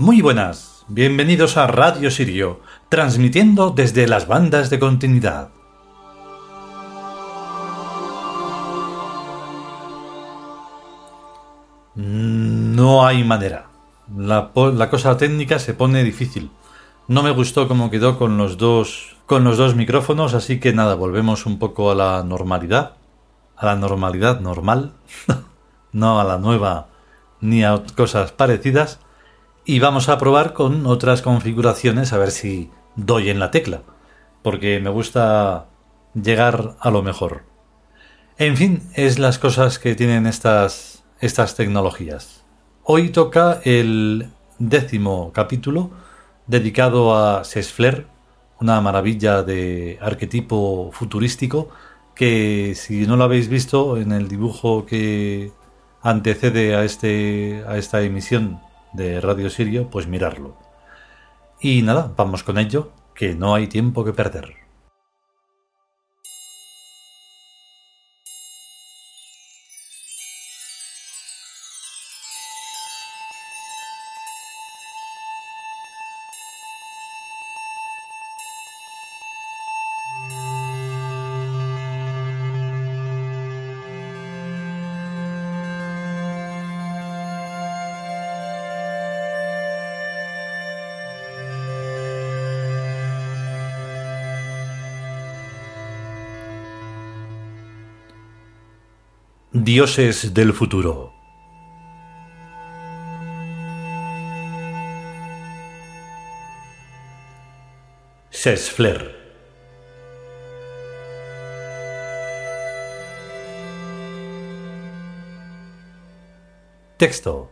[0.00, 5.50] Muy buenas, bienvenidos a Radio Sirio, transmitiendo desde las bandas de continuidad.
[11.94, 13.66] No hay manera.
[14.16, 14.52] La,
[14.90, 16.50] cosa técnica se pone difícil.
[17.06, 20.94] No me gustó cómo quedó con los dos con los dos micrófonos, así que nada,
[20.94, 22.94] volvemos un poco a la normalidad,
[23.54, 24.94] a la normalidad normal,
[25.92, 26.86] no a la nueva
[27.42, 28.98] ni a cosas parecidas
[29.64, 33.82] y vamos a probar con otras configuraciones a ver si doy en la tecla,
[34.42, 35.66] porque me gusta
[36.14, 37.44] llegar a lo mejor.
[38.38, 42.44] En fin, es las cosas que tienen estas, estas tecnologías.
[42.84, 45.90] Hoy toca el décimo capítulo
[46.46, 48.06] dedicado a Sesfler,
[48.60, 51.68] una maravilla de arquetipo futurístico
[52.14, 55.52] que si no lo habéis visto en el dibujo que
[56.02, 58.60] antecede a, este, a esta emisión
[58.92, 60.56] de Radio Sirio, pues mirarlo.
[61.60, 64.54] Y nada, vamos con ello, que no hay tiempo que perder.
[99.62, 101.12] Dioses del futuro.
[108.30, 109.14] Sesfler.
[116.96, 117.50] Texto.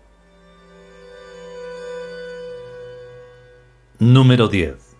[3.99, 4.97] Número 10.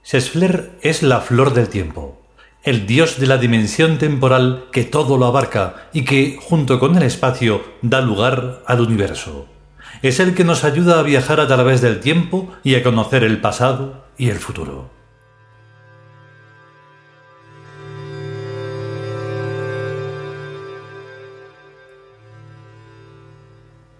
[0.00, 2.25] Sesfler es la flor del tiempo
[2.66, 7.04] el Dios de la dimensión temporal que todo lo abarca y que, junto con el
[7.04, 9.46] espacio, da lugar al universo.
[10.02, 13.40] Es el que nos ayuda a viajar a través del tiempo y a conocer el
[13.40, 14.90] pasado y el futuro.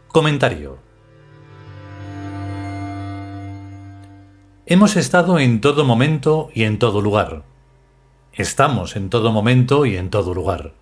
[0.08, 0.78] Comentario.
[4.66, 7.44] Hemos estado en todo momento y en todo lugar
[8.36, 10.74] Estamos en todo momento y en todo lugar.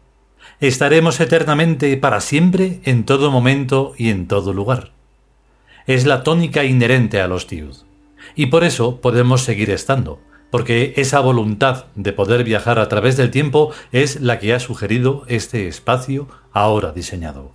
[0.59, 4.91] Estaremos eternamente para siempre en todo momento y en todo lugar.
[5.87, 7.77] Es la tónica inherente a los tiud.
[8.35, 10.19] Y por eso podemos seguir estando,
[10.51, 15.23] porque esa voluntad de poder viajar a través del tiempo es la que ha sugerido
[15.29, 17.53] este espacio ahora diseñado.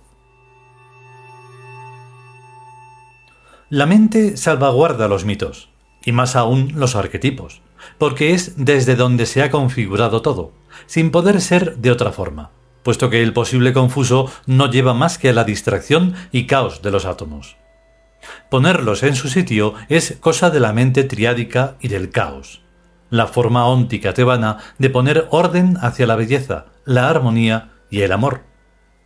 [3.68, 5.68] La mente salvaguarda los mitos,
[6.02, 7.60] y más aún los arquetipos,
[7.98, 10.52] porque es desde donde se ha configurado todo,
[10.86, 12.50] sin poder ser de otra forma,
[12.82, 16.90] puesto que el posible confuso no lleva más que a la distracción y caos de
[16.90, 17.56] los átomos.
[18.50, 22.62] Ponerlos en su sitio es cosa de la mente triádica y del caos,
[23.08, 28.42] la forma óntica tebana de poner orden hacia la belleza, la armonía y el amor.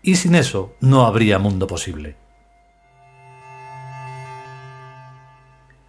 [0.03, 2.24] Y sin eso no habría mundo posible.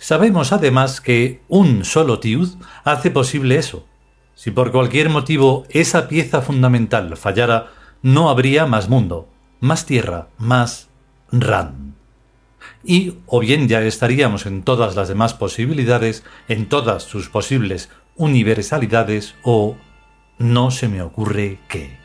[0.06, 2.50] Sabemos además que un solo tiud
[2.84, 3.88] hace posible eso.
[4.36, 7.72] Si por cualquier motivo esa pieza fundamental fallara,
[8.04, 9.28] no habría más mundo,
[9.62, 10.90] más tierra, más
[11.32, 11.96] Ran.
[12.84, 19.34] Y o bien ya estaríamos en todas las demás posibilidades, en todas sus posibles universalidades,
[19.42, 19.76] o
[20.38, 21.98] no se me ocurre qué.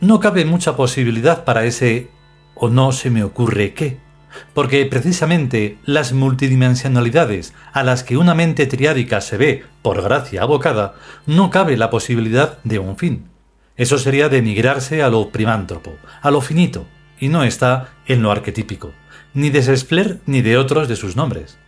[0.00, 2.10] No cabe mucha posibilidad para ese
[2.56, 4.09] o no se me ocurre qué
[4.54, 10.94] porque precisamente las multidimensionalidades a las que una mente triádica se ve, por gracia abocada,
[11.26, 13.28] no cabe la posibilidad de un fin.
[13.76, 16.86] Eso sería denigrarse a lo primántropo, a lo finito,
[17.18, 18.92] y no está en lo arquetípico,
[19.34, 21.58] ni de Sesfler ni de otros de sus nombres.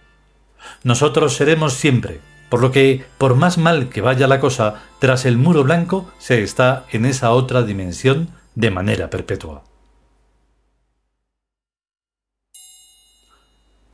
[0.83, 5.39] Nosotros seremos siempre, por lo que, por más mal que vaya la cosa, tras el
[5.39, 9.65] muro blanco se está en esa otra dimensión de manera perpetua.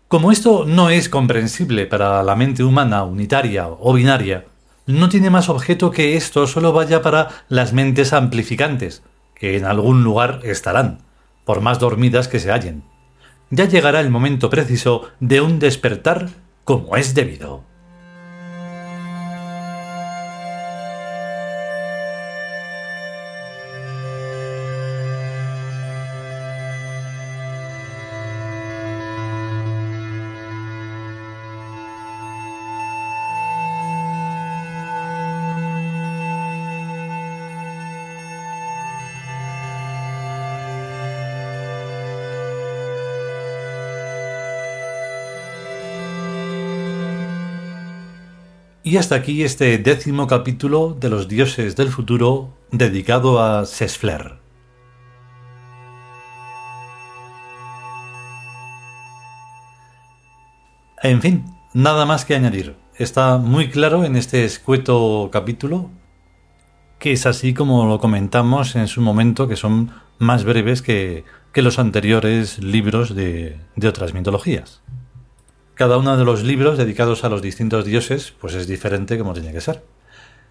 [0.09, 4.47] Como esto no es comprensible para la mente humana unitaria o binaria,
[4.87, 9.03] no tiene más objeto que esto solo vaya para las mentes amplificantes,
[9.35, 11.01] que en algún lugar estarán,
[11.45, 12.85] por más dormidas que se hallen.
[13.51, 16.31] Ya llegará el momento preciso de un despertar
[16.65, 17.68] como es debido.
[48.89, 54.39] Y hasta aquí este décimo capítulo de los dioses del futuro dedicado a Sesfler.
[61.03, 61.45] En fin,
[61.75, 62.77] nada más que añadir.
[62.97, 65.91] Está muy claro en este escueto capítulo
[66.99, 71.79] que es así como lo comentamos en su momento, que son más breves que, los
[71.79, 74.81] anteriores libros de otras mitologías.
[75.79, 79.53] Cada uno de los libros dedicados a los distintos dioses, pues es diferente como tiene
[79.53, 79.85] que ser.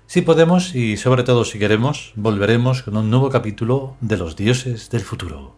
[0.05, 4.89] Si podemos y sobre todo si queremos, volveremos con un nuevo capítulo de los dioses
[4.89, 5.53] del futuro.